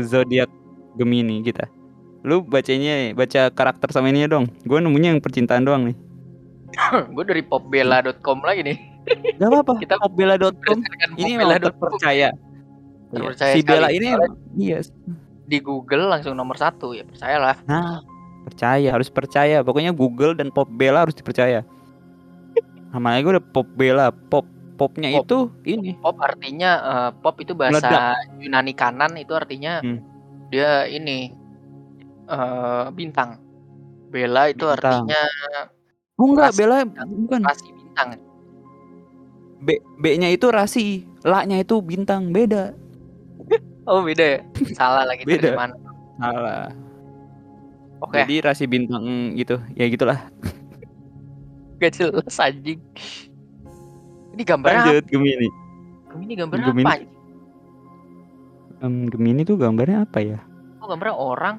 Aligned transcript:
ke 0.00 0.08
zodiak 0.08 0.48
Gemini 0.96 1.44
kita. 1.44 1.68
Lu 2.24 2.40
bacanya 2.40 3.12
baca 3.12 3.52
karakter 3.52 3.92
sama 3.92 4.08
ini 4.08 4.24
dong. 4.24 4.48
Gue 4.64 4.80
nemunya 4.80 5.12
yang 5.12 5.20
percintaan 5.20 5.68
doang 5.68 5.92
nih. 5.92 5.96
gue 7.14 7.24
dari 7.28 7.42
popbella.com 7.44 8.40
lagi 8.40 8.64
nih. 8.64 8.78
Gak 9.36 9.48
apa-apa. 9.48 9.72
Kita 9.84 10.00
popbella.com 10.00 10.78
ini 11.20 11.36
memang 11.36 11.60
terpercaya. 11.60 12.32
Iya, 12.32 13.16
Terpercaya 13.16 13.54
si 13.58 13.60
Bella 13.66 13.88
ini 13.90 14.14
iya. 14.54 14.78
di 15.50 15.58
Google 15.58 16.06
langsung 16.06 16.38
nomor 16.38 16.54
satu 16.54 16.94
ya 16.94 17.02
percayalah. 17.02 17.58
Nah, 17.66 18.06
percaya 18.46 18.88
harus 18.94 19.10
percaya. 19.10 19.66
Pokoknya 19.66 19.90
Google 19.90 20.38
dan 20.38 20.54
Pop 20.54 20.70
Bella 20.70 21.02
harus 21.02 21.18
dipercaya. 21.18 21.66
Namanya 22.94 23.18
gue 23.26 23.32
udah 23.34 23.46
Pop 23.50 23.66
Bella, 23.74 24.14
pop 24.14 24.46
popnya 24.80 25.12
Pop. 25.12 25.24
itu 25.28 25.38
ini. 25.68 25.92
Pop 26.00 26.16
artinya 26.24 26.70
eh, 26.80 27.10
pop 27.20 27.36
itu 27.44 27.52
bahasa 27.52 28.16
Yunani 28.40 28.72
kanan 28.72 29.12
itu 29.20 29.36
artinya 29.36 29.84
Hmm. 29.84 30.00
dia 30.48 30.88
ini 30.88 31.28
eh 32.26 32.84
bintang. 32.96 33.36
Bella 34.10 34.48
itu 34.50 34.64
Bintang. 34.64 35.06
artinya 35.06 35.20
Oh 36.16 36.26
enggak, 36.32 36.52
bintang. 36.56 36.88
bukan. 37.28 37.40
rasi 37.44 37.68
bintang. 37.70 38.08
B 39.60 39.68
B-nya 40.00 40.32
itu 40.32 40.48
rasi, 40.48 41.04
La-nya 41.20 41.60
itu 41.60 41.84
bintang, 41.84 42.32
beda. 42.32 42.72
Oh 43.88 44.00
beda 44.00 44.24
ya? 44.24 44.40
Salah 44.72 45.04
lagi 45.04 45.24
Beda. 45.24 45.52
terjemahan. 45.52 45.72
Salah. 46.16 46.68
Oke, 48.00 48.22
Jadi 48.22 48.34
rasi 48.40 48.64
bintang 48.64 49.04
gitu. 49.34 49.60
Ya 49.76 49.84
gitulah. 49.88 50.30
gak 51.76 51.96
jelas 51.96 52.36
anjing. 52.38 52.80
Ini 54.40 54.48
gambarnya 54.48 54.80
Lanjut 54.88 55.06
Gemini. 55.12 55.48
apa? 56.08 56.16
Ini 56.24 56.32
gambarnya 56.32 56.66
Gemini. 56.72 56.86
apa? 56.88 56.92
anjing? 56.96 57.12
Em, 58.80 58.94
Gemini 59.12 59.40
tuh 59.44 59.56
gambarnya 59.60 60.08
apa 60.08 60.18
ya? 60.24 60.40
Oh 60.80 60.88
gambarnya 60.88 61.12
orang. 61.12 61.56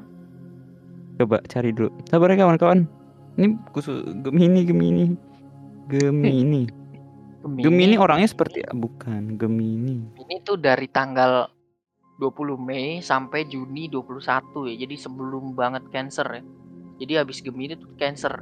Coba 1.21 1.37
cari 1.45 1.69
dulu. 1.69 1.93
Sabar 2.09 2.33
ya 2.33 2.41
kawan-kawan. 2.41 2.89
Ini 3.37 3.53
khusus 3.69 4.01
Gemini, 4.25 4.65
Gemini. 4.65 5.05
Gemini. 5.93 6.65
Gemini. 7.45 7.61
Gemini 7.61 7.95
orangnya 8.01 8.25
seperti 8.25 8.65
bukan 8.73 9.37
Gemini. 9.37 10.17
Ini 10.17 10.41
tuh 10.41 10.57
dari 10.57 10.89
tanggal 10.89 11.53
20 12.17 12.57
Mei 12.57 12.97
sampai 12.97 13.45
Juni 13.45 13.93
21 13.93 14.73
ya. 14.73 14.75
Jadi 14.89 14.95
sebelum 14.97 15.53
banget 15.53 15.85
Cancer 15.93 16.25
ya. 16.25 16.41
Jadi 16.97 17.13
habis 17.13 17.45
Gemini 17.45 17.77
tuh 17.77 17.93
Cancer. 17.93 18.41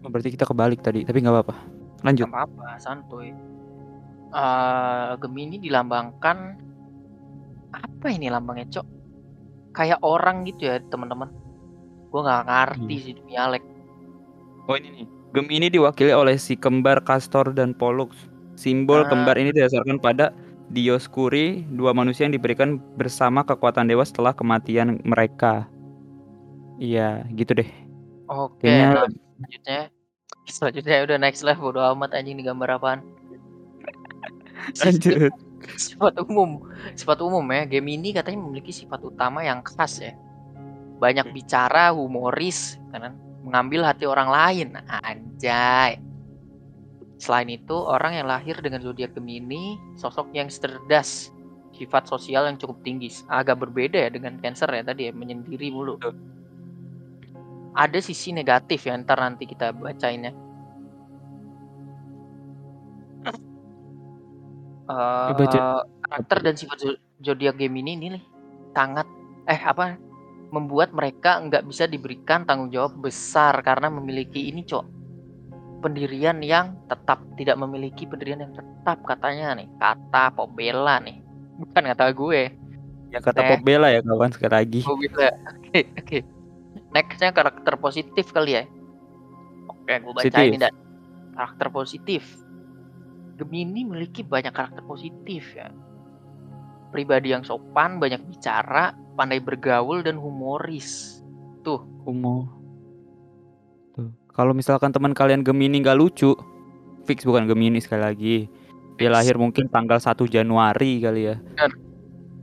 Oh, 0.00 0.08
berarti 0.08 0.32
kita 0.32 0.48
kebalik 0.48 0.80
tadi, 0.80 1.04
tapi 1.04 1.20
nggak 1.20 1.36
apa-apa. 1.36 1.56
Lanjut. 2.00 2.24
Gak 2.28 2.32
apa-apa, 2.32 2.80
santuy. 2.80 3.36
Eh 4.34 5.10
Gemini 5.22 5.56
dilambangkan 5.58 6.38
apa 7.76 8.06
ini 8.08 8.30
lambangnya, 8.32 8.80
Cok? 8.80 8.86
Kayak 9.76 10.00
orang 10.00 10.48
gitu 10.48 10.72
ya, 10.72 10.80
teman-teman. 10.88 11.28
Gua 12.08 12.20
nggak 12.24 12.44
ngerti 12.48 12.94
Hmm. 12.96 13.02
sih 13.04 13.12
demi 13.18 13.34
Alek. 13.36 13.64
Oh 14.66 14.74
ini 14.74 14.88
nih. 14.90 15.06
Gemini 15.36 15.68
diwakili 15.68 16.16
oleh 16.16 16.40
si 16.40 16.56
kembar 16.56 17.04
Castor 17.04 17.52
dan 17.52 17.76
Pollux. 17.76 18.16
Simbol 18.56 19.04
Ah. 19.04 19.08
kembar 19.12 19.36
ini 19.36 19.52
didasarkan 19.52 20.00
pada 20.00 20.32
Dioskuri, 20.66 21.62
dua 21.70 21.94
manusia 21.94 22.26
yang 22.26 22.34
diberikan 22.34 22.82
bersama 22.98 23.46
kekuatan 23.46 23.86
dewa 23.86 24.02
setelah 24.02 24.34
kematian 24.34 24.98
mereka. 25.06 25.70
Iya, 26.82 27.22
gitu 27.38 27.62
deh. 27.62 27.70
Oke, 28.26 28.66
Kayaknya 28.66 28.86
nah, 28.90 29.06
selanjutnya 29.38 29.80
selanjutnya 30.50 30.96
udah 31.06 31.18
next 31.22 31.46
level 31.46 31.70
bodo 31.70 31.86
amat 31.94 32.10
anjing 32.18 32.34
di 32.34 32.42
gambar 32.42 32.82
apaan. 32.82 32.98
lanjut. 34.82 35.32
Sifat 35.74 36.14
umum, 36.22 36.62
sifat 36.94 37.18
umum 37.24 37.44
ya. 37.50 37.66
Gemini 37.66 38.14
katanya 38.14 38.38
memiliki 38.44 38.70
sifat 38.70 39.02
utama 39.02 39.42
yang 39.42 39.60
khas 39.66 39.98
ya. 39.98 40.14
Banyak 40.96 41.34
bicara, 41.34 41.92
humoris, 41.92 42.80
kan? 42.94 43.12
mengambil 43.46 43.86
hati 43.86 44.04
orang 44.06 44.28
lain. 44.30 44.68
Anjay. 44.88 46.02
Selain 47.16 47.48
itu, 47.48 47.72
orang 47.72 48.20
yang 48.20 48.26
lahir 48.28 48.60
dengan 48.60 48.84
zodiak 48.84 49.16
Gemini, 49.16 49.80
sosok 49.96 50.28
yang 50.36 50.52
cerdas, 50.52 51.32
sifat 51.72 52.04
sosial 52.08 52.44
yang 52.44 52.60
cukup 52.60 52.80
tinggi. 52.84 53.08
Agak 53.32 53.60
berbeda 53.64 53.96
ya 53.96 54.10
dengan 54.12 54.36
Cancer 54.40 54.68
ya 54.68 54.84
tadi 54.84 55.08
ya, 55.08 55.12
menyendiri 55.16 55.72
mulu. 55.72 55.96
Ada 57.76 58.00
sisi 58.00 58.32
negatif 58.36 58.84
ya, 58.88 58.96
ntar 59.00 59.20
nanti 59.20 59.48
kita 59.48 59.72
bacainnya. 59.72 60.32
Eh, 64.86 65.30
baca. 65.34 65.82
karakter 66.00 66.38
dan 66.40 66.54
sifat 66.54 66.78
zo- 66.78 67.00
zodiak 67.18 67.56
Gemini 67.56 67.94
ini 67.94 68.06
nih 68.14 68.24
sangat 68.70 69.06
eh 69.44 69.58
apa 69.58 69.98
membuat 70.48 70.94
mereka 70.94 71.42
nggak 71.42 71.66
bisa 71.66 71.84
diberikan 71.84 72.46
tanggung 72.46 72.70
jawab 72.70 72.94
besar 72.96 73.58
karena 73.60 73.90
memiliki 73.90 74.46
ini 74.46 74.62
cok. 74.62 74.84
Pendirian 75.76 76.38
yang 76.40 76.78
tetap 76.86 77.20
tidak 77.34 77.58
memiliki 77.58 78.06
pendirian 78.06 78.40
yang 78.40 78.54
tetap 78.54 79.02
katanya 79.02 79.54
nih. 79.54 79.68
Kata 79.76 80.30
Pobela 80.30 80.98
nih. 80.98 81.18
Bukan 81.56 81.82
kata 81.84 82.06
gue. 82.10 82.42
Ya 83.08 83.18
kata 83.18 83.38
Eh. 83.40 83.48
Pop 83.48 83.62
Bella 83.62 83.88
ya 83.88 84.00
kawan 84.02 84.30
sekali 84.30 84.52
lagi. 84.52 84.80
gue 84.82 84.96
bisa 85.00 85.26
oke 85.30 85.80
oke. 85.96 86.18
Nextnya 86.90 87.30
karakter 87.30 87.74
positif 87.76 88.30
kali 88.30 88.54
ya. 88.54 88.64
Oke 89.66 89.92
gue 89.94 90.12
bacain 90.12 90.30
Positif. 90.30 90.46
ini 90.48 90.58
dan. 90.58 90.74
Karakter 91.32 91.68
positif 91.68 92.22
Gemini 93.36 93.84
memiliki 93.84 94.24
banyak 94.24 94.52
karakter 94.52 94.82
positif 94.88 95.52
ya 95.52 95.68
pribadi 96.96 97.34
yang 97.34 97.44
sopan 97.44 98.00
banyak 98.00 98.24
bicara 98.24 98.96
pandai 99.20 99.36
bergaul 99.36 100.00
dan 100.00 100.16
humoris 100.16 101.20
tuh 101.60 101.82
Kumo. 102.06 102.46
Tuh. 103.92 104.14
Kalau 104.30 104.54
misalkan 104.54 104.94
teman 104.94 105.10
kalian 105.10 105.42
Gemini 105.42 105.82
nggak 105.82 105.98
lucu, 105.98 106.32
fix 107.02 107.26
bukan 107.26 107.50
Gemini 107.50 107.82
sekali 107.82 108.02
lagi. 108.06 108.36
Dia 108.96 109.12
lahir 109.12 109.36
mungkin 109.36 109.68
tanggal 109.68 110.00
1 110.00 110.14
Januari 110.30 111.02
kali 111.02 111.22
ya. 111.28 111.36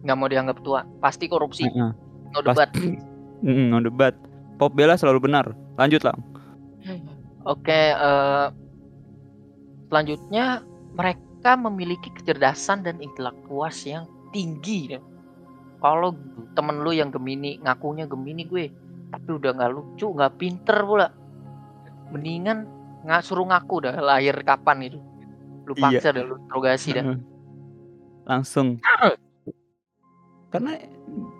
nggak 0.03 0.17
mau 0.19 0.27
dianggap 0.27 0.59
tua 0.67 0.83
pasti 0.99 1.31
korupsi 1.31 1.63
Heeh. 1.63 1.95
no 2.35 2.39
debat 2.43 2.67
no 3.71 3.79
debat. 3.79 4.13
Pop 4.59 4.75
Bella 4.75 4.99
selalu 4.99 5.31
benar. 5.31 5.55
Lanjut 5.79 6.03
lah. 6.03 6.13
Oke, 7.47 7.95
eh, 7.95 8.47
selanjutnya 9.87 10.61
mereka 10.93 11.57
memiliki 11.57 12.09
kecerdasan 12.13 12.85
dan 12.85 13.01
intelektual 13.01 13.69
yang 13.83 14.05
tinggi. 14.31 14.97
ya. 14.97 15.01
Kalau 15.83 16.15
temen 16.55 16.79
lu 16.79 16.95
yang 16.95 17.11
Gemini 17.11 17.59
ngakunya 17.59 18.07
Gemini 18.07 18.47
gue, 18.47 18.71
tapi 19.11 19.29
udah 19.35 19.51
nggak 19.51 19.71
lucu, 19.73 20.07
nggak 20.09 20.33
pinter 20.39 20.77
pula, 20.87 21.11
mendingan 22.09 22.65
nggak 23.03 23.21
suruh 23.21 23.43
ngaku 23.43 23.83
dah 23.83 23.99
lahir 23.99 24.37
kapan 24.47 24.87
itu. 24.87 24.99
Lu 25.67 25.75
Iya. 25.75 25.99
paksa 25.99 26.09
dah, 26.15 26.23
lu 26.23 26.35
interogasi 26.39 26.89
dah. 26.95 27.03
Langsung. 28.23 28.79
Karena 30.47 30.77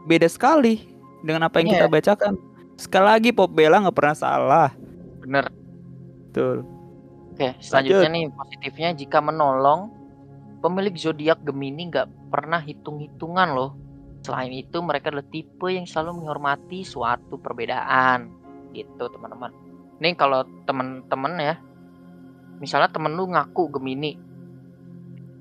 beda 0.10 0.28
sekali 0.28 0.84
dengan 1.24 1.48
apa 1.48 1.64
yang 1.64 1.72
Iya. 1.72 1.76
kita 1.80 1.88
bacakan. 1.88 2.34
Sekali 2.76 3.06
lagi 3.08 3.30
Pop 3.32 3.54
Bella 3.54 3.80
nggak 3.80 3.96
pernah 3.96 4.18
salah. 4.18 4.70
Bener. 5.24 5.48
Betul. 6.28 6.66
Oke, 7.34 7.58
selanjutnya 7.58 8.10
nih 8.14 8.30
positifnya 8.30 8.90
jika 8.94 9.18
menolong 9.18 9.90
pemilik 10.62 10.94
zodiak 10.94 11.42
Gemini 11.42 11.90
nggak 11.90 12.30
pernah 12.30 12.62
hitung-hitungan 12.62 13.58
loh. 13.58 13.74
Selain 14.22 14.54
itu 14.54 14.78
mereka 14.86 15.10
adalah 15.10 15.26
tipe 15.26 15.68
yang 15.68 15.90
selalu 15.90 16.22
menghormati 16.22 16.86
suatu 16.86 17.42
perbedaan 17.42 18.30
gitu 18.78 19.10
teman-teman. 19.10 19.50
Nih 19.98 20.14
kalau 20.14 20.46
teman-teman 20.70 21.34
ya, 21.42 21.56
misalnya 22.62 22.94
temen 22.94 23.18
lu 23.18 23.26
ngaku 23.26 23.82
Gemini, 23.82 24.14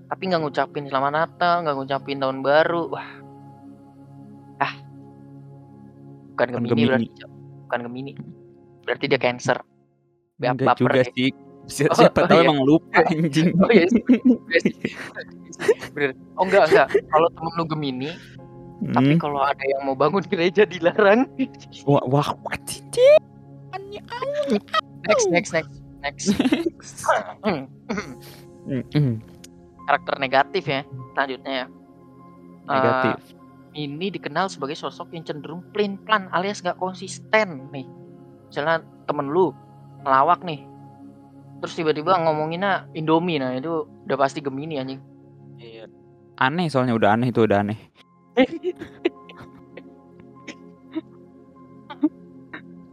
tapi 0.08 0.22
nggak 0.32 0.42
ngucapin 0.48 0.88
selamat 0.88 1.12
Natal, 1.12 1.54
nggak 1.60 1.76
ngucapin 1.76 2.18
tahun 2.24 2.38
baru, 2.40 2.82
wah, 2.88 3.08
ah, 4.64 4.74
bukan 6.32 6.48
Gemini, 6.56 6.68
Gemini. 6.72 6.88
berarti, 6.88 7.08
bukan 7.68 7.80
Gemini, 7.84 8.12
berarti 8.88 9.04
dia 9.12 9.20
Cancer. 9.20 9.58
Enggak 10.40 10.74
juga 10.80 11.04
deh. 11.04 11.12
sih. 11.12 11.30
Oh, 11.62 11.70
Siapa 11.70 12.10
oh 12.10 12.26
tahu 12.26 12.40
iya. 12.42 12.46
emang 12.50 12.60
lupa 12.66 13.00
anjing. 13.06 13.54
Oh 13.62 13.70
iya 13.70 13.86
sih. 13.86 14.02
Iya 14.50 14.58
sih. 14.66 14.74
Bener. 15.94 16.10
Oh 16.34 16.42
enggak 16.42 16.66
enggak. 16.68 16.88
Kalau 17.06 17.28
temen 17.30 17.52
lu 17.54 17.64
Gemini, 17.70 18.10
tapi 18.90 19.14
Hmm. 19.14 19.20
kalau 19.22 19.40
ada 19.46 19.62
yang 19.62 19.86
mau 19.86 19.94
bangun 19.94 20.26
gereja 20.26 20.66
dilarang. 20.66 21.30
Wah, 21.86 22.02
wah, 22.10 22.56
cici. 22.66 23.06
Next 25.06 25.26
next 25.30 25.50
next 25.54 25.74
next. 26.02 26.26
Hmm. 27.46 27.70
Mm-mm. 28.70 29.22
Karakter 29.86 30.14
negatif 30.18 30.66
ya. 30.66 30.82
Selanjutnya 31.14 31.52
ya. 31.54 31.66
Negatif. 32.66 33.14
Eh, 33.74 33.86
ini 33.86 34.10
dikenal 34.10 34.50
sebagai 34.50 34.74
sosok 34.74 35.14
yang 35.14 35.26
cenderung 35.26 35.62
plain 35.70 35.98
plan 36.02 36.26
alias 36.30 36.62
nggak 36.62 36.78
konsisten 36.78 37.70
nih. 37.70 37.86
Misalnya 38.50 38.82
temen 39.06 39.30
lu 39.30 39.50
ngelawak 40.02 40.42
nih 40.42 40.62
terus 41.62 41.78
tiba-tiba 41.78 42.18
ngomonginnya 42.18 42.90
Indomie. 42.90 43.38
Nah 43.38 43.54
itu 43.54 43.86
udah 43.86 44.18
pasti 44.18 44.42
Gemini 44.42 44.82
anjing. 44.82 44.98
Iya. 45.62 45.86
Aneh 46.42 46.66
soalnya 46.66 46.98
udah 46.98 47.14
aneh 47.14 47.30
itu 47.30 47.46
udah 47.46 47.62
aneh. 47.62 47.78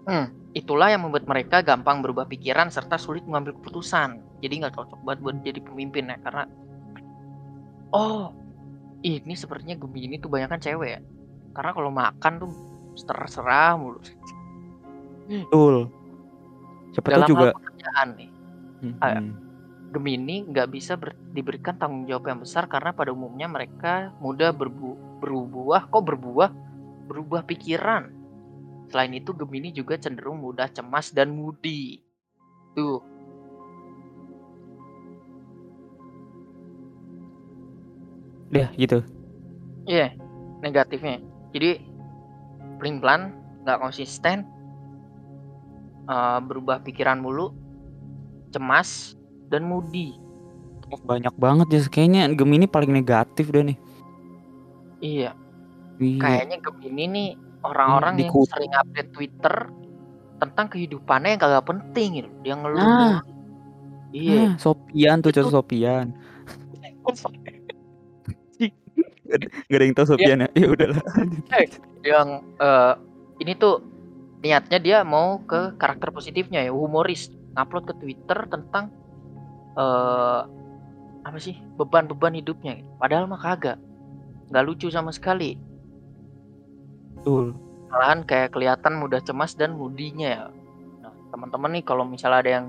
Hmm, 0.10 0.34
itulah 0.58 0.90
yang 0.90 1.06
membuat 1.06 1.30
mereka 1.30 1.62
gampang 1.62 2.02
berubah 2.02 2.26
pikiran 2.26 2.74
serta 2.74 2.98
sulit 2.98 3.22
mengambil 3.30 3.54
keputusan. 3.62 4.18
Jadi 4.42 4.66
nggak 4.66 4.74
cocok 4.74 5.06
buat 5.06 5.22
buat 5.22 5.38
jadi 5.46 5.62
pemimpin 5.62 6.10
ya 6.10 6.18
karena 6.26 6.50
oh 7.94 8.34
ini 9.06 9.38
sepertinya 9.38 9.78
Gemini 9.78 10.18
tuh 10.18 10.34
banyak 10.34 10.50
kan 10.50 10.58
cewek 10.58 10.98
ya. 10.98 11.02
Karena 11.54 11.72
kalau 11.78 11.94
makan 11.94 12.34
tuh 12.42 12.50
terserah 13.06 13.78
mulu. 13.78 14.02
Betul. 15.30 15.94
Siapa 16.98 17.30
juga 17.30 17.54
pekerjaan 17.54 18.18
nih. 18.18 18.39
Gemini 19.90 20.46
nggak 20.46 20.70
bisa 20.70 20.94
ber- 20.96 21.18
diberikan 21.34 21.74
tanggung 21.74 22.06
jawab 22.06 22.30
yang 22.30 22.40
besar 22.46 22.70
karena 22.70 22.94
pada 22.94 23.10
umumnya 23.10 23.50
mereka 23.50 24.14
mudah 24.22 24.54
berbu 24.54 25.20
berubah 25.20 25.90
kok 25.90 26.04
berbuah 26.06 26.50
berubah 27.10 27.42
pikiran. 27.42 28.14
Selain 28.90 29.14
itu 29.18 29.34
Gemini 29.34 29.74
juga 29.74 29.98
cenderung 29.98 30.42
mudah 30.42 30.70
cemas 30.70 31.10
dan 31.10 31.34
moody. 31.34 32.06
Tuh, 32.78 33.02
Deh 38.50 38.70
gitu. 38.78 39.06
iya 39.86 40.14
negatifnya. 40.62 41.22
Jadi 41.54 41.82
pelin-pelan, 42.78 43.34
nggak 43.66 43.80
konsisten, 43.82 44.46
eh, 46.10 46.40
berubah 46.46 46.82
pikiran 46.82 47.22
mulu, 47.22 47.54
cemas 48.50 49.16
dan 49.50 49.66
moody. 49.66 50.14
Oh, 50.90 50.98
banyak 51.06 51.34
banget 51.38 51.68
ya 51.70 51.82
kayaknya 51.86 52.34
Gemini 52.34 52.66
paling 52.66 52.90
negatif 52.90 53.54
deh 53.54 53.62
nih. 53.62 53.78
Iya, 55.00 55.32
Iya. 56.02 56.20
kayaknya 56.20 56.58
Gemini 56.60 57.06
nih 57.08 57.30
orang-orang 57.64 58.18
yang 58.18 58.32
dikutuk. 58.32 58.52
sering 58.56 58.74
update 58.74 59.10
Twitter 59.14 59.56
tentang 60.40 60.66
kehidupannya 60.72 61.36
yang 61.38 61.42
kagak 61.42 61.66
penting 61.68 62.10
gitu. 62.24 62.30
Dia 62.42 62.56
ngeluh. 62.58 62.80
Nah. 62.80 63.20
Iya. 64.10 64.56
Nah, 64.56 64.58
Sopian 64.58 65.22
tuh 65.22 65.32
contoh 65.36 65.62
Sopian. 65.62 66.10
Gak 69.70 69.78
ada 69.78 69.84
yang 69.86 69.94
tahu 69.94 70.08
Sopian 70.10 70.42
ya? 70.42 70.50
Ya 70.58 70.68
udahlah. 70.74 71.04
yang 72.02 72.28
eh, 72.58 72.94
ini 73.46 73.54
tuh 73.54 73.86
niatnya 74.42 74.80
dia 74.82 74.98
mau 75.06 75.44
ke 75.46 75.76
karakter 75.78 76.10
positifnya 76.10 76.64
ya 76.66 76.72
humoris 76.72 77.30
ngupload 77.54 77.84
ke 77.90 77.94
Twitter 78.02 78.40
tentang 78.50 78.92
eh 79.78 80.42
apa 81.20 81.38
sih 81.38 81.60
beban-beban 81.78 82.34
hidupnya. 82.36 82.82
Padahal 82.98 83.28
mah 83.28 83.40
kagak. 83.40 83.78
Nggak 84.50 84.66
lucu 84.66 84.88
sama 84.90 85.14
sekali. 85.14 85.60
Betul. 87.20 87.52
malahan 87.90 88.22
kayak 88.22 88.54
kelihatan 88.54 89.02
mudah 89.02 89.18
cemas 89.26 89.58
dan 89.58 89.74
mudinya 89.74 90.30
ya. 90.30 90.44
Nah 91.02 91.14
teman-teman 91.34 91.74
nih 91.74 91.84
kalau 91.84 92.06
misalnya 92.06 92.40
ada 92.46 92.52
yang 92.62 92.68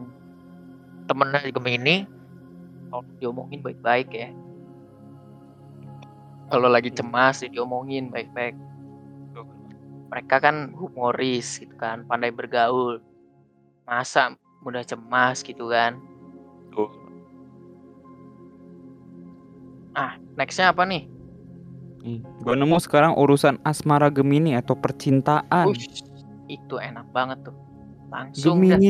temennya 1.05 1.45
di 1.45 1.53
Gemini 1.53 1.97
kalau 2.89 3.05
diomongin 3.21 3.61
baik-baik 3.61 4.09
ya. 4.17 4.33
Kalau 6.51 6.67
lagi 6.73 6.91
cemas 6.91 7.45
ya 7.45 7.53
diomongin 7.53 8.09
baik-baik. 8.09 8.57
Mereka 10.11 10.37
kan 10.43 10.75
humoris 10.75 11.63
gitu 11.63 11.77
kan 11.77 12.03
pandai 12.09 12.35
bergaul. 12.35 12.99
Masa 13.87 14.35
mudah 14.61 14.85
cemas 14.85 15.41
gitu 15.45 15.69
kan 15.73 15.99
Betul. 16.69 16.89
ah 19.97 20.15
nextnya 20.37 20.71
apa 20.71 20.85
nih 20.87 21.09
Gue 22.41 22.57
nemu 22.57 22.81
sekarang 22.81 23.13
urusan 23.13 23.61
asmara 23.61 24.09
Gemini 24.09 24.57
atau 24.57 24.73
percintaan. 24.73 25.69
Ush, 25.69 26.01
itu 26.49 26.81
enak 26.81 27.05
banget 27.13 27.45
tuh 27.45 27.57
langsung 28.09 28.65
dah. 28.65 28.81
Gemini 28.81 28.89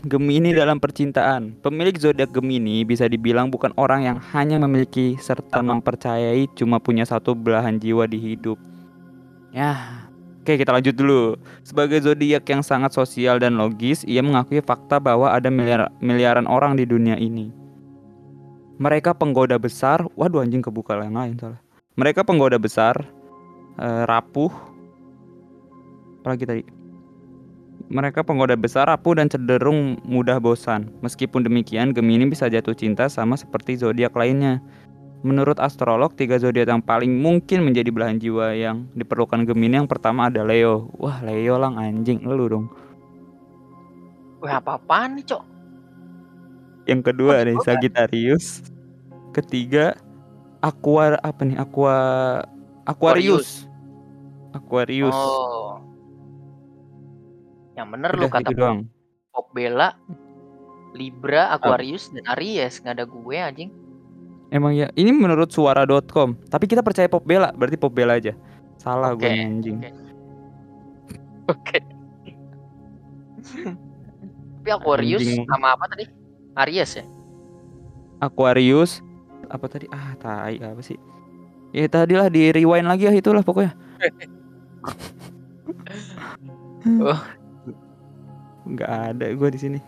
Gemini 0.00 0.56
dalam 0.56 0.80
percintaan. 0.80 1.60
Pemilik 1.60 1.92
zodiak 1.92 2.32
Gemini 2.32 2.88
bisa 2.88 3.04
dibilang 3.04 3.52
bukan 3.52 3.76
orang 3.76 4.08
yang 4.08 4.18
hanya 4.32 4.56
memiliki 4.56 5.20
serta 5.20 5.60
mempercayai 5.60 6.48
cuma 6.56 6.80
punya 6.80 7.04
satu 7.04 7.36
belahan 7.36 7.76
jiwa 7.76 8.08
di 8.08 8.16
hidup. 8.16 8.56
Ya, 9.52 9.99
oke 10.40 10.52
kita 10.56 10.72
lanjut 10.72 10.96
dulu. 10.96 11.36
Sebagai 11.62 12.00
zodiak 12.00 12.48
yang 12.48 12.64
sangat 12.64 12.96
sosial 12.96 13.36
dan 13.38 13.60
logis, 13.60 14.02
ia 14.08 14.24
mengakui 14.24 14.64
fakta 14.64 14.96
bahwa 14.98 15.28
ada 15.30 15.52
miliar, 15.52 15.92
miliaran 16.00 16.48
orang 16.48 16.74
di 16.80 16.88
dunia 16.88 17.14
ini. 17.20 17.52
Mereka 18.80 19.12
penggoda 19.12 19.60
besar. 19.60 20.08
Waduh 20.16 20.40
anjing 20.40 20.64
kebuka 20.64 20.96
yang 20.96 21.12
lain 21.12 21.36
salah. 21.36 21.60
Mereka 22.00 22.24
penggoda 22.24 22.56
besar, 22.56 22.96
eh, 23.76 24.02
rapuh. 24.08 24.48
Apalagi 26.24 26.44
tadi? 26.48 26.64
Mereka 27.90 28.24
penggoda 28.24 28.56
besar, 28.56 28.88
rapuh 28.88 29.20
dan 29.20 29.28
cenderung 29.28 30.00
mudah 30.06 30.40
bosan. 30.40 30.88
Meskipun 31.04 31.44
demikian, 31.44 31.92
Gemini 31.92 32.24
bisa 32.24 32.48
jatuh 32.48 32.72
cinta 32.72 33.10
sama 33.12 33.36
seperti 33.36 33.76
zodiak 33.76 34.16
lainnya. 34.16 34.64
Menurut 35.20 35.60
astrolog, 35.60 36.16
tiga 36.16 36.40
zodiak 36.40 36.64
yang 36.72 36.80
paling 36.80 37.20
mungkin 37.20 37.60
menjadi 37.68 37.92
belahan 37.92 38.16
jiwa 38.16 38.56
yang 38.56 38.88
diperlukan 38.96 39.44
Gemini 39.44 39.84
yang 39.84 39.90
pertama 39.90 40.32
ada 40.32 40.40
Leo. 40.40 40.88
Wah, 40.96 41.20
Leo 41.20 41.60
lang 41.60 41.76
anjing, 41.76 42.24
lu 42.24 42.48
dong. 42.48 42.66
Wah 44.40 44.56
apa-apaan 44.56 45.20
nih 45.20 45.24
cok 45.28 45.44
Yang 46.88 47.00
kedua 47.12 47.32
Oh, 47.36 47.44
nih. 47.44 47.56
Sagittarius. 47.60 48.64
Ketiga 49.36 50.00
Aqua 50.64 51.20
apa 51.20 51.44
nih? 51.44 51.60
Aqua 51.60 51.96
Aquarius. 52.88 53.68
Aquarius. 54.56 55.14
Oh. 55.14 55.84
Yang 57.76 57.88
bener 57.92 58.10
lu 58.16 58.26
Udah 58.26 58.32
kata 58.32 58.50
gitu. 58.50 58.64
Pop 59.30 59.46
Bella, 59.54 59.94
Libra, 60.92 61.54
Aquarius, 61.54 62.10
dan 62.10 62.26
Aries. 62.34 62.82
Nggak 62.82 62.94
ada 62.98 63.04
gue 63.06 63.36
anjing. 63.38 63.70
Emang 64.50 64.74
ya, 64.74 64.90
ini 64.98 65.14
menurut 65.14 65.46
suara.com. 65.48 66.34
Tapi 66.50 66.66
kita 66.66 66.82
percaya 66.82 67.06
Pop 67.06 67.22
Bella, 67.22 67.54
berarti 67.54 67.78
Pop 67.78 67.94
Bella 67.94 68.18
aja. 68.18 68.34
Salah 68.76 69.14
gue 69.14 69.22
Oke, 69.22 69.30
nih, 69.30 69.46
anjing. 69.46 69.76
oke. 69.78 69.90
Oke. 71.50 71.78
Tapi 74.60 74.70
Aquarius 74.70 75.22
Anjing. 75.22 75.46
sama 75.46 75.72
apa 75.72 75.84
tadi? 75.88 76.04
Aries 76.58 76.90
ya? 76.98 77.04
Aquarius 78.20 79.00
apa 79.48 79.66
tadi? 79.66 79.86
Ah, 79.90 80.12
tai 80.18 80.58
apa 80.60 80.82
sih? 80.82 80.98
Ya 81.70 81.86
tadi 81.86 82.18
lah 82.18 82.26
di 82.26 82.50
rewind 82.50 82.90
lagi 82.90 83.06
ya 83.06 83.14
itulah 83.14 83.42
pokoknya. 83.42 83.72
Oh. 86.80 87.20
Nggak 88.64 88.88
ada 89.12 89.26
gue 89.36 89.48
di 89.52 89.60
sini. 89.60 89.78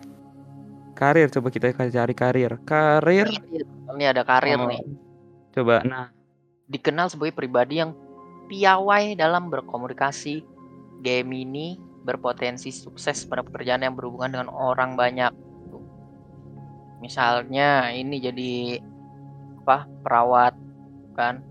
Karir 0.93 1.29
coba 1.33 1.49
kita 1.49 1.73
cari 1.73 2.15
karir. 2.15 2.61
Karir. 2.69 3.29
Ini 3.97 4.05
ada 4.13 4.23
karir 4.25 4.61
oh, 4.61 4.69
nih. 4.69 4.83
Coba 5.53 5.85
nah 5.85 6.09
Dikenal 6.69 7.13
sebagai 7.13 7.37
pribadi 7.37 7.85
yang 7.85 7.93
piawai 8.49 9.13
dalam 9.17 9.53
berkomunikasi. 9.53 10.49
Gemini 11.03 11.83
berpotensi 12.07 12.71
sukses 12.71 13.27
pada 13.27 13.43
pekerjaan 13.43 13.83
yang 13.83 13.99
berhubungan 13.99 14.39
dengan 14.39 14.51
orang 14.55 14.95
banyak. 14.95 15.35
Misalnya 17.03 17.91
ini 17.91 18.23
jadi 18.23 18.79
apa? 19.67 19.91
Perawat 20.07 20.55
kan. 21.19 21.43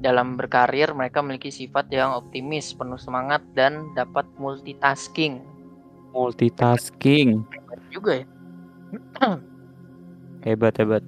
Dalam 0.00 0.36
berkarir 0.36 0.92
mereka 0.96 1.20
memiliki 1.20 1.52
sifat 1.52 1.92
yang 1.92 2.16
optimis, 2.16 2.72
penuh 2.72 2.96
semangat 2.96 3.44
dan 3.52 3.92
dapat 3.96 4.24
multitasking. 4.40 5.44
multitasking. 6.10 7.46
Juga 7.92 8.24
ya. 8.24 8.26
Hebat 10.46 10.80
hebat. 10.80 11.04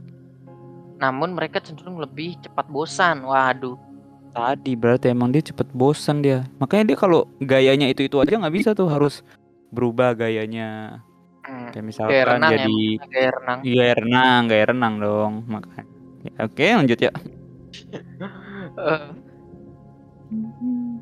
Namun 1.00 1.34
mereka 1.34 1.58
cenderung 1.58 1.98
lebih 1.98 2.36
cepat 2.44 2.68
bosan. 2.68 3.24
Waduh. 3.24 3.80
Tadi 4.32 4.72
berarti 4.76 5.12
emang 5.12 5.32
dia 5.32 5.44
cepet 5.44 5.68
bosan 5.76 6.24
dia. 6.24 6.44
Makanya 6.56 6.92
dia 6.92 6.96
kalau 6.96 7.28
gayanya 7.40 7.88
itu 7.88 8.08
itu 8.08 8.16
aja 8.16 8.40
nggak 8.40 8.54
bisa 8.54 8.70
tuh 8.72 8.88
harus 8.88 9.20
berubah 9.72 10.16
gayanya. 10.16 11.00
Hmm. 11.42 11.68
Kayak 11.74 11.84
misalkan 11.84 12.22
renang 12.38 12.52
ya, 12.54 12.64
jadi 12.64 12.84
kayak 13.10 13.32
renang. 13.40 13.58
Iya 13.66 13.86
renang, 13.98 14.40
gaya 14.46 14.64
renang 14.70 14.94
dong 15.02 15.32
makanya. 15.50 15.84
Ya, 16.22 16.32
Oke 16.46 16.66
lanjut 16.70 16.98
ya. 17.00 17.12
Eh, 18.72 19.08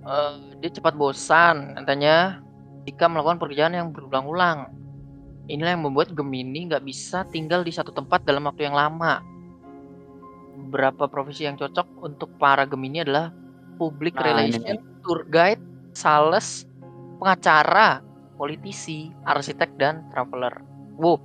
eh, 0.03 0.35
dia 0.59 0.71
cepat 0.75 0.99
bosan 0.99 1.79
katanya 1.79 2.43
jika 2.83 3.07
melakukan 3.07 3.39
pekerjaan 3.39 3.79
yang 3.79 3.95
berulang-ulang. 3.95 4.75
Inilah 5.51 5.75
yang 5.75 5.83
membuat 5.83 6.15
Gemini 6.15 6.71
nggak 6.71 6.87
bisa 6.87 7.27
tinggal 7.27 7.67
di 7.67 7.75
satu 7.75 7.91
tempat 7.91 8.23
dalam 8.23 8.47
waktu 8.47 8.65
yang 8.65 8.79
lama. 8.79 9.19
Beberapa 10.61 11.11
profesi 11.11 11.43
yang 11.43 11.59
cocok 11.59 11.87
untuk 11.99 12.31
para 12.39 12.63
Gemini 12.65 13.03
adalah 13.03 13.35
public 13.75 14.15
Nah, 14.15 14.23
ini 14.39 14.55
relation, 14.55 14.79
tour 15.03 15.27
guide, 15.27 15.59
sales, 15.91 16.69
pengacara, 17.19 17.99
politisi, 18.37 19.11
arsitek 19.25 19.71
dan 19.75 20.07
traveler. 20.09 20.55
Wow, 20.95 21.19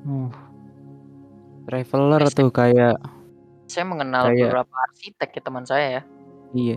Uh, 0.00 0.32
traveler 1.66 2.24
tuh 2.32 2.48
kayak 2.48 2.96
saya 3.66 3.84
mengenal 3.84 4.32
Kayak- 4.32 4.48
beberapa 4.48 4.74
arsitek 4.88 5.28
ya 5.30 5.42
teman 5.44 5.62
saya 5.62 5.86
ya. 5.92 6.02
iya. 6.50 6.76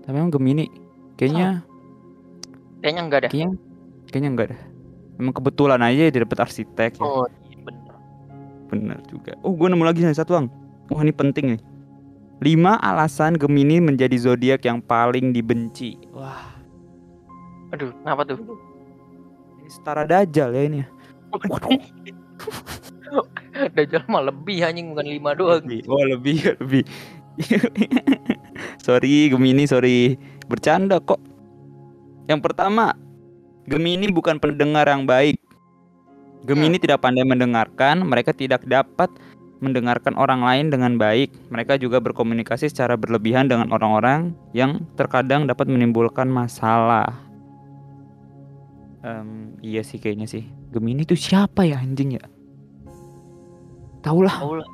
Tapi 0.00 0.14
emang 0.14 0.30
Gemini 0.30 0.70
kayaknya 1.14 1.66
Kayaknya 2.78 3.02
enggak 3.04 3.20
dah. 3.20 3.30
kayaknya 3.30 3.50
Kayaknya 4.06 4.30
enggak 4.30 4.48
dah. 4.54 4.60
Emang 5.20 5.36
kebetulan 5.36 5.84
aja 5.84 6.08
dia 6.08 6.24
dapat 6.24 6.40
arsitek 6.40 6.96
ya. 6.96 7.04
Oh, 7.04 7.28
iya 7.44 7.60
bener. 7.60 7.94
Bener 8.72 8.98
juga. 9.04 9.36
Oh, 9.44 9.52
gue 9.52 9.68
nemu 9.68 9.84
lagi 9.84 10.00
satu, 10.08 10.40
Bang. 10.40 10.48
Wah, 10.88 11.04
ini 11.04 11.12
penting 11.12 11.44
nih. 11.54 11.60
5 12.40 12.80
alasan 12.80 13.36
Gemini 13.36 13.84
menjadi 13.84 14.16
zodiak 14.16 14.64
yang 14.64 14.80
paling 14.80 15.36
dibenci. 15.36 16.00
Wah, 16.16 16.56
Aduh, 17.70 17.92
kenapa 18.00 18.24
tuh? 18.24 18.40
ini 19.60 19.68
setara 19.68 20.08
dajal 20.08 20.56
ya 20.56 20.62
ini. 20.64 20.80
ya. 20.80 20.86
Dajjal 23.76 24.02
mah 24.08 24.24
lebih 24.24 24.64
anjing 24.64 24.96
bukan 24.96 25.06
lima 25.06 25.36
doang. 25.36 25.60
Lebih. 25.68 25.84
Oh, 25.84 26.00
lebih, 26.00 26.36
lebih. 26.64 26.82
sorry, 28.80 29.28
Gemini, 29.28 29.68
sorry. 29.68 30.16
Bercanda 30.48 30.96
kok. 30.98 31.20
Yang 32.26 32.40
pertama, 32.46 32.94
Gemini 33.70 34.10
bukan 34.10 34.42
pendengar 34.42 34.90
yang 34.90 35.06
baik. 35.06 35.38
Gemini 36.42 36.74
tidak 36.82 37.06
pandai 37.06 37.22
mendengarkan, 37.22 38.02
mereka 38.02 38.34
tidak 38.34 38.66
dapat 38.66 39.06
mendengarkan 39.62 40.18
orang 40.18 40.42
lain 40.42 40.74
dengan 40.74 40.98
baik. 40.98 41.30
Mereka 41.54 41.78
juga 41.78 42.02
berkomunikasi 42.02 42.66
secara 42.66 42.98
berlebihan 42.98 43.46
dengan 43.46 43.70
orang-orang 43.70 44.34
yang 44.50 44.82
terkadang 44.98 45.46
dapat 45.46 45.70
menimbulkan 45.70 46.26
masalah. 46.26 47.14
Em, 49.06 49.54
iya 49.62 49.86
sih 49.86 50.02
kayaknya 50.02 50.26
sih. 50.26 50.48
Gemini 50.74 51.06
itu 51.06 51.14
siapa 51.14 51.62
ya 51.62 51.78
anjing 51.78 52.18
ya? 52.18 52.24
Tahu 54.02 54.26
lah. 54.26 54.34
Tahu 54.40 54.54
lah. 54.58 54.68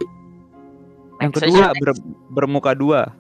Yang 1.21 1.33
kedua 1.43 1.67
ber- 1.77 2.07
bermuka 2.33 2.73
dua. 2.73 3.13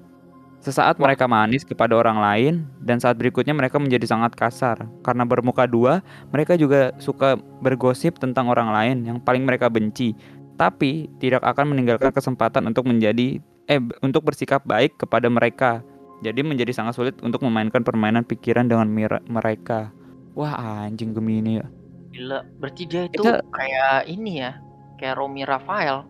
Sesaat 0.66 0.98
mereka 0.98 1.30
manis 1.30 1.62
kepada 1.62 1.94
orang 1.94 2.18
lain 2.18 2.66
dan 2.82 2.98
saat 2.98 3.14
berikutnya 3.14 3.54
mereka 3.54 3.78
menjadi 3.78 4.02
sangat 4.02 4.34
kasar. 4.34 4.82
Karena 5.06 5.22
bermuka 5.22 5.62
dua, 5.62 6.02
mereka 6.34 6.58
juga 6.58 6.90
suka 6.98 7.38
bergosip 7.62 8.18
tentang 8.18 8.50
orang 8.50 8.74
lain 8.74 9.06
yang 9.06 9.22
paling 9.22 9.46
mereka 9.46 9.70
benci. 9.70 10.18
Tapi 10.58 11.06
tidak 11.22 11.46
akan 11.46 11.70
meninggalkan 11.70 12.10
kesempatan 12.10 12.66
untuk 12.66 12.82
menjadi 12.90 13.38
eh 13.70 13.78
untuk 14.02 14.26
bersikap 14.26 14.66
baik 14.66 14.98
kepada 14.98 15.30
mereka. 15.30 15.86
Jadi 16.26 16.42
menjadi 16.42 16.74
sangat 16.74 16.98
sulit 16.98 17.14
untuk 17.22 17.46
memainkan 17.46 17.86
permainan 17.86 18.26
pikiran 18.26 18.66
dengan 18.66 18.90
mereka. 19.30 19.94
Wah, 20.34 20.82
anjing 20.82 21.14
Gemini 21.14 21.62
ya. 21.62 21.66
Gila, 22.10 22.42
berarti 22.58 22.82
dia 22.90 23.06
itu 23.06 23.22
Kita- 23.22 23.46
kayak 23.54 24.10
ini 24.10 24.42
ya, 24.42 24.58
kayak 24.98 25.14
Romi 25.14 25.46
Rafael. 25.46 26.02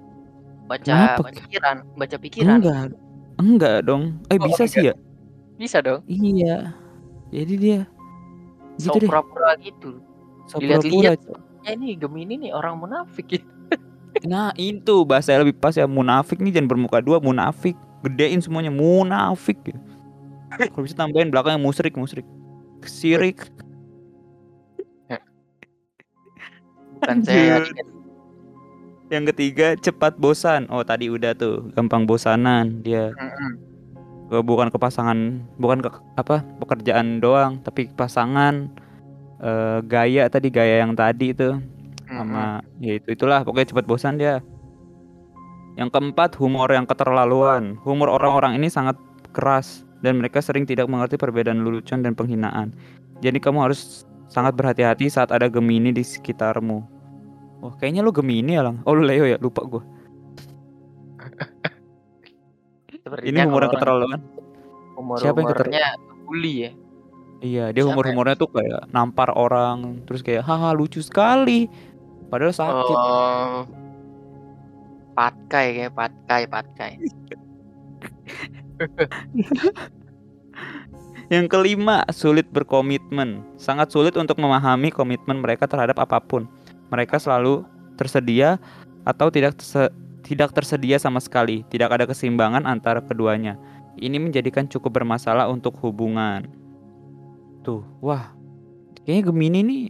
Baca 0.65 0.81
Kenapa? 0.81 1.29
pikiran, 1.29 1.77
baca 1.93 2.17
pikiran. 2.17 2.57
Enggak. 2.57 3.06
Enggak 3.37 3.85
dong. 3.85 4.21
Eh 4.33 4.41
Oh, 4.41 4.49
bisa 4.49 4.65
sih 4.69 4.93
ya? 4.93 4.95
Bisa 5.57 5.81
dong. 5.81 6.05
Iya. 6.09 6.73
Jadi 7.33 7.55
dia 7.57 7.81
So 8.77 8.93
gitu 8.93 9.05
deh. 9.05 9.09
pura-pura 9.09 9.57
gitu. 9.61 10.01
So 10.49 10.61
Dilihat-lihat. 10.61 11.21
Ya 11.67 11.75
ini 11.75 11.97
Gemini 11.99 12.39
nih 12.39 12.51
orang 12.53 12.79
munafik 12.81 13.27
gitu. 13.41 13.47
Nah 14.25 14.49
itu 14.57 15.05
bahasa 15.05 15.37
yang 15.37 15.45
lebih 15.45 15.61
pas 15.61 15.77
ya 15.77 15.85
munafik 15.85 16.41
nih 16.41 16.49
jangan 16.57 16.73
bermuka 16.73 17.05
dua 17.05 17.21
munafik 17.21 17.77
gedein 18.01 18.41
semuanya 18.41 18.73
munafik 18.73 19.61
ya. 19.69 19.77
Kalau 20.73 20.89
bisa 20.89 20.97
tambahin 20.97 21.29
belakangnya 21.29 21.61
musrik 21.61 21.93
musrik 22.01 22.25
sirik 22.87 23.45
Bukan 26.97 27.19
saya 27.29 27.61
Anjir. 27.61 27.96
Yang 29.11 29.25
ketiga 29.31 29.79
cepat 29.79 30.19
bosan. 30.19 30.67
Oh 30.71 30.83
tadi 30.83 31.07
udah 31.11 31.35
tuh 31.37 31.71
gampang 31.75 32.05
bosanan 32.05 32.83
dia. 32.83 33.15
Mm-mm. 33.15 33.53
Eh, 34.27 34.43
bukan 34.43 34.75
ke 34.75 34.79
pasangan 34.79 35.39
bukan 35.63 35.79
ke 35.87 35.91
apa 36.19 36.43
pekerjaan 36.59 37.23
doang 37.23 37.63
tapi 37.63 37.91
pasangan. 37.95 38.71
Eh, 39.37 39.79
gaya 39.87 40.27
tadi 40.33 40.49
gaya 40.49 40.81
yang 40.83 40.97
tadi 40.97 41.37
itu 41.37 41.61
sama 42.07 42.63
ya 42.81 42.97
itu 42.97 43.13
itulah 43.13 43.45
pokoknya 43.47 43.71
cepat 43.75 43.85
bosan 43.87 44.19
dia. 44.19 44.43
Yang 45.77 45.93
keempat 45.93 46.41
humor 46.41 46.73
yang 46.73 46.89
keterlaluan. 46.89 47.77
Humor 47.85 48.09
orang-orang 48.09 48.57
ini 48.57 48.73
sangat 48.73 48.97
keras 49.37 49.85
dan 50.01 50.17
mereka 50.17 50.41
sering 50.41 50.65
tidak 50.65 50.89
mengerti 50.89 51.21
perbedaan 51.21 51.61
lelucon 51.61 52.01
dan 52.01 52.17
penghinaan. 52.17 52.73
Jadi 53.21 53.37
kamu 53.37 53.69
harus 53.69 54.09
sangat 54.33 54.57
berhati-hati 54.57 55.13
saat 55.13 55.29
ada 55.29 55.53
Gemini 55.53 55.93
di 55.93 56.01
sekitarmu 56.01 56.96
Wah 57.59 57.73
kayaknya 57.77 58.01
lu 58.01 58.11
Gemini 58.11 58.55
ya 58.55 58.63
lang 58.63 58.81
Oh 58.85 58.93
lu 58.93 59.03
Leo 59.03 59.25
ya 59.25 59.37
lupa 59.37 59.61
gua 59.65 59.83
Ini 63.23 63.39
humor 63.45 63.63
yang 63.63 63.71
kalau 63.71 63.73
keterlaluan 63.73 64.21
humor 64.97 65.17
siapa 65.21 65.37
yang 65.39 65.49
keter- 65.51 65.69
humornya 65.69 65.89
bully 66.27 66.55
ya. 66.59 66.71
Iya 67.37 67.65
dia 67.69 67.77
Siapa 67.77 67.79
ya? 67.79 67.87
humor-humornya 67.93 68.35
tuh 68.35 68.49
kayak 68.51 68.81
nampar 68.91 69.29
orang 69.31 70.03
Terus 70.05 70.21
kayak 70.21 70.43
haha 70.43 70.73
lucu 70.73 71.01
sekali 71.01 71.69
Padahal 72.27 72.51
sakit 72.51 72.93
Oh. 72.93 73.63
Patkai 75.15 75.67
kayak 75.73 75.93
patkai 75.97 76.43
patkai. 76.45 76.93
Yang 81.27 81.47
kelima, 81.49 82.05
sulit 82.13 82.47
berkomitmen. 82.53 83.41
Sangat 83.57 83.91
sulit 83.91 84.15
untuk 84.15 84.37
memahami 84.37 84.93
komitmen 84.93 85.41
mereka 85.41 85.65
terhadap 85.65 85.97
apa 85.99 86.21
pun. 86.21 86.45
Mereka 86.93 87.19
selalu 87.19 87.67
tersedia 87.97 88.61
atau 89.07 89.31
tidak 89.31 89.59
terse- 89.59 89.93
tidak 90.27 90.51
tersedia 90.53 90.99
sama 90.99 91.23
sekali. 91.23 91.63
Tidak 91.71 91.87
ada 91.87 92.05
keseimbangan 92.05 92.67
antara 92.67 93.03
keduanya. 93.03 93.55
Ini 93.97 94.21
menjadikan 94.21 94.69
cukup 94.69 95.01
bermasalah 95.01 95.49
untuk 95.49 95.79
hubungan. 95.81 96.47
Tuh, 97.65 97.83
wah. 98.03 98.35
Kayaknya 99.07 99.23
Gemini 99.31 99.61
nih 99.63 99.85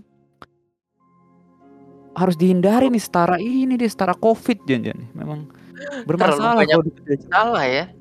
harus 2.17 2.37
dihindari 2.37 2.89
nih 2.89 3.01
setara 3.01 3.37
ini 3.37 3.77
dia 3.77 3.93
setara 3.93 4.17
Covid 4.17 4.65
jangan 4.65 5.05
Memang 5.13 5.53
bermasalah 6.09 6.65
banyak 6.65 6.81
kalau 7.29 7.61
ya. 7.61 7.93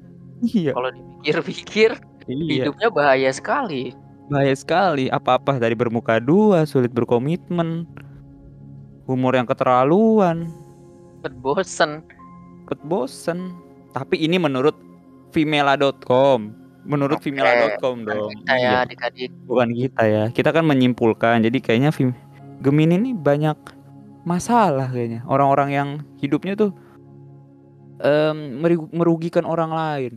Iya, 0.43 0.71
Kalau 0.75 0.89
dipikir-pikir 0.91 1.89
iya. 2.27 2.67
hidupnya 2.67 2.87
bahaya 2.91 3.31
sekali. 3.31 3.95
Bahaya 4.27 4.55
sekali. 4.55 5.07
Apa-apa 5.07 5.59
dari 5.59 5.75
bermuka 5.79 6.19
dua, 6.19 6.67
sulit 6.67 6.91
berkomitmen, 6.91 7.87
humor 9.05 9.33
yang 9.33 9.45
keterlaluan, 9.45 10.49
Cepet 11.19 11.33
bosen. 11.37 11.91
cepet 12.65 12.79
bosen. 12.83 13.39
Tapi 13.91 14.19
ini 14.19 14.35
menurut 14.35 14.75
femela.com. 15.31 16.51
Menurut 16.85 17.17
femela.com 17.17 18.05
Bukan 18.05 18.13
dong. 18.13 18.29
kita 18.35 18.53
ya 18.53 18.61
Iya, 18.61 18.73
adik-adik. 18.85 19.29
bukan 19.45 19.69
kita 19.71 20.01
ya. 20.05 20.23
Kita 20.29 20.49
kan 20.49 20.61
menyimpulkan. 20.63 21.41
Jadi 21.41 21.57
kayaknya 21.57 21.89
Fem- 21.89 22.13
Gemini 22.61 22.95
ini 22.95 23.11
banyak 23.11 23.57
masalah 24.21 24.89
kayaknya. 24.89 25.25
Orang-orang 25.25 25.69
yang 25.71 25.89
hidupnya 26.19 26.53
tuh 26.53 26.71
em, 27.97 28.61
meri- 28.61 28.91
merugikan 28.93 29.43
orang 29.43 29.73
lain. 29.73 30.13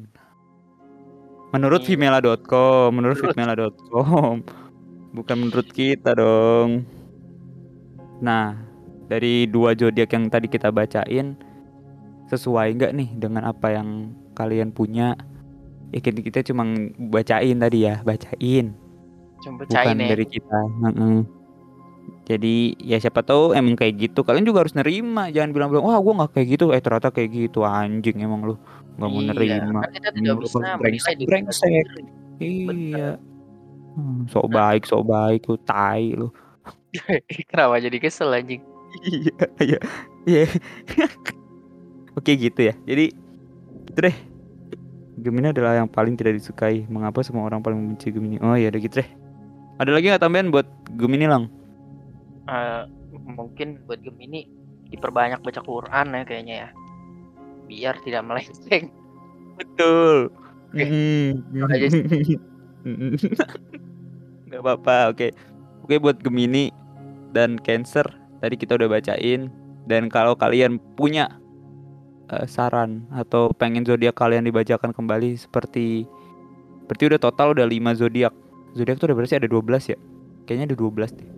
Menurut 1.48 1.80
Iya. 1.82 1.96
femela.com, 1.96 2.92
menurut 2.92 3.16
Menurut- 3.16 3.32
femela.com. 3.32 4.34
Bukan 5.08 5.36
menurut 5.40 5.68
kita 5.72 6.12
dong. 6.12 6.84
Nah, 8.20 8.60
dari 9.08 9.48
dua 9.48 9.72
zodiak 9.72 10.12
yang 10.12 10.28
tadi 10.28 10.46
kita 10.46 10.68
bacain 10.68 11.34
sesuai 12.28 12.76
nggak 12.76 12.92
nih 12.92 13.08
dengan 13.16 13.48
apa 13.48 13.72
yang 13.72 14.12
kalian 14.36 14.70
punya? 14.70 15.16
Ya 15.88 16.04
kita, 16.04 16.20
kita 16.20 16.40
cuma 16.44 16.68
bacain 17.08 17.56
tadi 17.56 17.88
ya, 17.88 18.04
bacain 18.04 18.76
Cuma 19.40 19.64
bukan 19.64 19.72
bacain 19.72 19.96
ya. 19.96 20.08
dari 20.12 20.26
kita. 20.28 20.58
Heeh. 20.84 21.16
Jadi 22.28 22.76
ya 22.76 23.00
siapa 23.00 23.24
tahu 23.24 23.56
emang 23.56 23.72
kayak 23.72 23.96
gitu. 23.96 24.20
Kalian 24.20 24.44
juga 24.44 24.60
harus 24.60 24.76
nerima. 24.76 25.32
Jangan 25.32 25.48
bilang-bilang 25.56 25.88
wah 25.88 25.96
gua 25.96 26.12
nggak 26.24 26.36
kayak 26.36 26.48
gitu. 26.60 26.64
Eh 26.76 26.80
ternyata 26.84 27.08
kayak 27.08 27.30
gitu 27.32 27.64
anjing 27.64 28.20
emang 28.20 28.44
lu 28.44 28.54
nggak 29.00 29.08
mau 29.08 29.20
Iya, 29.24 29.30
nerima. 29.32 29.80
kan 29.80 29.90
kita 29.96 30.08
tidak 30.12 30.32
Hmm, 30.36 30.42
bisa 30.44 30.68
brengsek, 30.76 31.16
brengsek. 31.24 31.72
Iya. 32.38 33.16
Hmm, 33.96 34.28
sok 34.28 34.46
baik, 34.52 34.84
sok 34.84 35.08
baik 35.08 35.48
lu 35.48 35.56
tai 35.64 36.12
lu. 36.12 36.28
Kenapa 37.48 37.80
jadi 37.80 37.96
kesel 37.96 38.28
anjing? 38.28 38.60
Iya, 39.04 39.34
iya. 39.60 39.78
Iya. 40.26 40.46
Oke 42.18 42.34
gitu 42.34 42.60
ya. 42.72 42.74
Jadi 42.84 43.14
itu 43.88 44.00
deh. 44.00 44.16
Gemini 45.18 45.50
adalah 45.50 45.74
yang 45.78 45.90
paling 45.90 46.14
tidak 46.14 46.38
disukai. 46.38 46.86
Mengapa 46.86 47.22
semua 47.26 47.46
orang 47.46 47.62
paling 47.62 47.78
membenci 47.78 48.14
Gemini? 48.14 48.38
Oh 48.38 48.54
iya 48.54 48.70
udah 48.70 48.80
gitu 48.80 49.02
deh. 49.02 49.08
Ada 49.78 49.90
lagi 49.94 50.10
nggak 50.10 50.22
tambahan 50.22 50.50
buat 50.50 50.66
Gemini 50.98 51.26
lang? 51.26 51.50
Eh, 52.48 52.82
mungkin 53.34 53.82
buat 53.86 54.02
Gemini 54.02 54.46
diperbanyak 54.88 55.44
baca 55.44 55.60
Quran 55.62 56.06
ya 56.14 56.22
kayaknya 56.26 56.54
ya. 56.66 56.68
Biar 57.68 57.94
tidak 58.02 58.22
melenceng. 58.26 58.90
Betul. 59.58 60.30
Oke. 60.74 60.84
Hmm. 60.84 61.70
aja 61.70 61.88
Gak 64.48 64.60
apa-apa. 64.64 65.12
Oke. 65.12 65.32
Oke 65.84 65.94
buat 66.02 66.18
Gemini 66.22 66.72
dan 67.32 67.56
Cancer 67.62 68.17
tadi 68.42 68.54
kita 68.58 68.78
udah 68.78 68.88
bacain. 68.90 69.50
Dan 69.88 70.12
kalau 70.12 70.36
kalian 70.36 70.76
punya 71.00 71.32
eh, 72.28 72.44
saran 72.44 73.08
atau 73.12 73.48
pengen 73.56 73.88
zodiak 73.88 74.16
kalian 74.16 74.44
dibacakan 74.44 74.92
kembali 74.92 75.36
seperti 75.40 76.04
berarti 76.88 77.04
udah 77.08 77.20
total 77.20 77.56
udah 77.56 77.66
5 77.68 78.00
zodiak. 78.00 78.34
Zodiak 78.76 78.96
tuh 79.00 79.08
udah 79.12 79.16
berarti 79.16 79.40
ada 79.40 79.48
12 79.48 79.92
ya? 79.92 79.98
Kayaknya 80.44 80.72
ada 80.72 80.76
12 80.76 81.18
deh. 81.18 81.30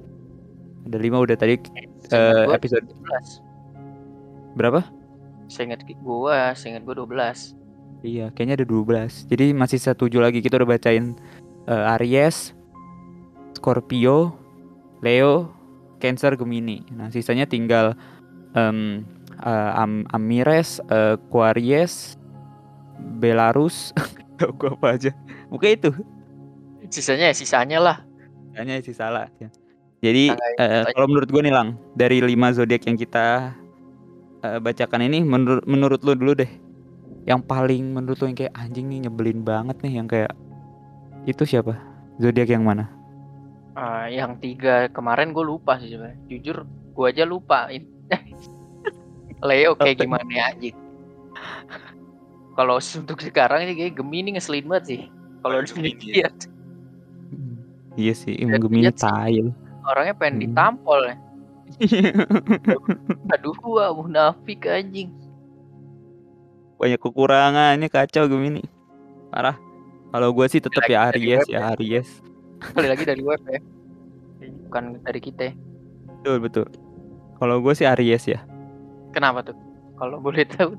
Ada 0.90 0.97
lima 0.97 1.19
udah 1.21 1.37
tadi 1.37 1.61
gua 1.61 2.57
episode 2.57 2.87
12. 2.88 4.57
berapa? 4.59 4.83
Seingat 5.47 5.87
gua, 6.02 6.54
seingat 6.59 6.83
gua 6.83 6.95
12. 7.07 7.54
Iya, 8.00 8.33
kayaknya 8.33 8.64
ada 8.64 8.66
12. 8.66 9.28
Jadi 9.28 9.52
masih 9.52 9.78
setuju 9.78 10.19
lagi 10.25 10.40
kita 10.40 10.57
udah 10.57 10.69
bacain 10.75 11.14
eh, 11.69 11.92
Aries, 11.99 12.57
Scorpio, 13.54 14.35
Leo, 15.04 15.52
Cancer, 16.00 16.35
Gemini. 16.35 16.83
Nah, 16.90 17.12
sisanya 17.12 17.45
tinggal 17.45 17.92
em, 18.57 19.04
eh, 19.38 19.71
Am- 19.76 20.09
Amires, 20.11 20.80
eh, 20.88 21.21
Aquarius, 21.21 22.16
Belarus. 23.21 23.92
Tahu 24.40 24.57
gua 24.57 24.71
apa 24.75 24.87
aja. 24.97 25.12
Bukan 25.52 25.69
itu. 25.71 25.90
Sisanya 26.88 27.30
ya 27.30 27.35
sisanya 27.37 27.78
lah. 27.78 27.97
Hanya 28.57 28.80
sih 28.80 28.97
salah. 28.97 29.28
ya. 29.38 29.52
Jadi 30.00 30.33
eh, 30.33 30.37
tanggal- 30.57 30.97
kalau 30.97 31.07
menurut 31.07 31.28
gue 31.28 31.42
nih 31.45 31.52
Lang, 31.52 31.76
dari 31.92 32.25
lima 32.25 32.50
zodiak 32.50 32.88
yang 32.88 32.97
kita 32.97 33.52
eh, 34.40 34.59
bacakan 34.59 35.04
ini, 35.04 35.21
menurut 35.21 35.69
menurut 35.69 36.00
lu 36.00 36.16
dulu 36.16 36.33
deh, 36.35 36.49
yang 37.28 37.45
paling 37.45 37.92
menurut 37.92 38.16
lu 38.19 38.33
yang 38.33 38.38
kayak 38.40 38.54
anjing 38.57 38.88
nih 38.88 39.07
nyebelin 39.07 39.45
banget 39.45 39.76
nih, 39.85 39.92
yang 40.00 40.09
kayak 40.09 40.33
itu 41.28 41.45
siapa? 41.45 41.76
Zodiak 42.16 42.49
yang 42.49 42.64
mana? 42.64 42.88
Ah, 43.73 44.11
yang 44.11 44.37
tiga 44.39 44.91
kemarin 44.91 45.31
gue 45.31 45.45
lupa 45.47 45.79
sih 45.79 45.95
sebenarnya. 45.95 46.19
Jujur, 46.27 46.67
gue 46.67 47.07
aja 47.07 47.23
lupa. 47.23 47.71
Leo 49.49 49.73
kayak 49.79 50.05
gimana 50.05 50.27
ya 50.29 50.53
anjing? 50.53 50.77
Kalau 52.53 52.77
untuk 52.77 53.19
sekarang 53.23 53.65
ini 53.65 53.73
kayak 53.73 53.95
Gemini 53.97 54.37
ngeselin 54.37 54.67
banget 54.69 54.85
sih. 54.85 55.00
Kalau 55.41 55.57
Oh, 55.57 55.65
Gemini 55.65 55.97
dilihat 56.03 56.37
Iya 57.99 58.15
sih, 58.15 58.37
Dan 58.37 58.55
emang 58.55 58.69
Gemini 58.69 58.93
tail. 58.93 59.50
orangnya 59.83 60.15
pengen 60.15 60.35
Hmm. 60.37 60.43
ditampol 60.45 61.00
ya. 61.09 61.17
Aduh 63.35 63.57
gua 63.59 63.95
munafik 63.95 64.67
anjing. 64.67 65.11
Banyak 66.77 67.00
kekurangannya 67.00 67.89
kacau 67.89 68.29
Gemini. 68.29 68.62
Parah. 69.31 69.57
Kalau 70.11 70.35
gue 70.35 70.47
sih 70.50 70.59
tetap 70.59 70.85
ya 70.85 71.07
Lagi 71.07 71.17
dari 71.17 71.39
Aries 71.39 71.47
ya 71.47 71.61
Aries. 71.73 72.09
Kali 72.61 72.87
lagi 72.87 73.05
dari 73.05 73.23
web 73.25 73.40
ya. 73.49 73.61
Bukan 74.69 75.02
dari 75.02 75.21
kita. 75.21 75.52
Betul 76.21 76.37
betul. 76.40 76.67
Kalau 77.40 77.59
gue 77.64 77.73
sih 77.73 77.88
Aries 77.88 78.29
ya. 78.29 78.40
Kenapa 79.11 79.40
tuh? 79.43 79.57
Kalau 79.97 80.21
boleh 80.21 80.45
tahu. 80.47 80.76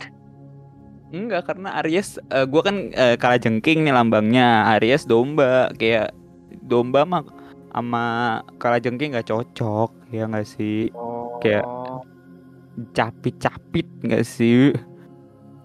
Enggak 1.11 1.51
karena 1.51 1.75
Aries 1.83 2.15
eh, 2.31 2.47
gua 2.47 2.63
kan 2.63 2.87
eh, 2.95 3.19
kalah 3.19 3.35
jengking 3.35 3.83
nih 3.83 3.91
lambangnya 3.91 4.63
Aries 4.77 5.03
domba 5.03 5.67
kayak 5.75 6.15
domba 6.63 7.03
mah 7.03 7.27
sama 7.75 8.03
kalah 8.55 8.79
jengking 8.79 9.11
nggak 9.11 9.27
cocok 9.27 9.91
ya 10.07 10.23
nggak 10.31 10.47
sih 10.47 10.87
Oh. 10.95 11.35
Kayak- 11.43 11.67
capit-capit 12.95 13.83
nggak 13.99 14.23
sih 14.23 14.71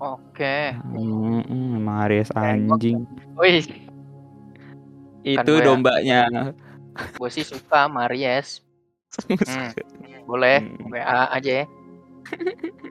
Oke. 0.02 0.74
Hmm, 0.92 1.40
emang 1.78 2.10
Aries 2.10 2.28
anjing 2.34 3.06
Wih, 3.38 3.62
itu 5.26 5.42
gua 5.48 5.58
ya. 5.58 5.64
dombanya 5.64 6.20
gue 6.96 7.28
sih 7.28 7.42
suka 7.42 7.90
Maries. 7.90 8.62
Hmm. 9.26 9.70
Boleh, 10.24 10.62
Hmm. 10.62 10.88
WA 10.88 11.28
aja 11.30 11.52
ya. 11.60 11.66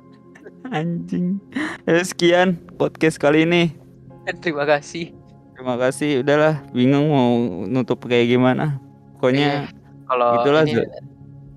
anjing 0.71 1.37
ya, 1.83 2.01
sekian 2.01 2.57
podcast 2.75 3.17
kali 3.17 3.45
ini 3.45 3.73
Terima 4.43 4.65
kasih. 4.65 5.13
terima 5.53 5.77
kasih 5.77 6.19
udahlah 6.19 6.65
bingung 6.71 7.07
mau 7.07 7.33
nutup 7.63 8.01
kayak 8.01 8.29
gimana 8.29 8.81
pokoknya 9.15 9.69
Kalau 10.05 10.41
Itulah, 10.41 10.63
ini 10.65 10.81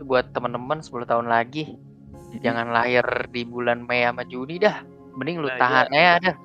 buat 0.01 0.33
teman-teman 0.33 0.81
10 0.81 1.05
tahun 1.05 1.27
lagi 1.29 1.77
jangan 2.41 2.73
lahir 2.73 3.05
di 3.29 3.45
bulan 3.45 3.85
Mei 3.85 4.05
sama 4.05 4.25
Juni 4.25 4.57
dah. 4.57 4.81
Mending 5.17 5.41
lu 5.41 5.49
Nah, 5.49 5.57
tahan 5.57 5.87
aja 5.91 6.13
dah. 6.23 6.37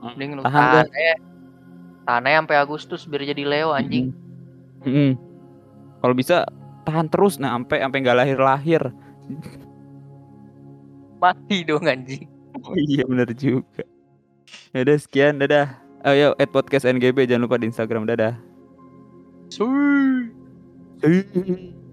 Hmm, 0.00 0.12
Mending 0.12 0.30
lu 0.36 0.42
tahan 0.42 0.52
tahan 0.52 0.86
aja. 0.88 1.14
Tahan 2.06 2.26
aja 2.30 2.36
sampai 2.42 2.56
Agustus 2.56 3.02
biar 3.04 3.26
jadi 3.26 3.42
Leo 3.42 3.74
anjing. 3.74 4.14
Mm-mm. 4.86 5.18
Kalau 5.98 6.14
bisa 6.14 6.46
tahan 6.86 7.10
terus 7.10 7.42
nah 7.42 7.58
sampai 7.58 7.82
sampai 7.82 7.98
nggak 8.06 8.18
lahir-lahir. 8.22 8.82
Mati 11.22 11.66
dong 11.66 11.90
anjing. 11.90 12.30
Oh 12.62 12.78
iya 12.78 13.02
benar 13.04 13.28
juga. 13.34 13.82
Ya 14.70 14.86
udah 14.86 14.96
sekian 14.96 15.42
dadah. 15.42 15.74
Ayo 16.06 16.38
at 16.38 16.54
podcast 16.54 16.86
NGB 16.86 17.26
jangan 17.26 17.50
lupa 17.50 17.58
di 17.58 17.66
Instagram 17.66 18.06
dadah. 18.06 18.38
Suy. 19.50 20.30
Hey. 21.02 21.85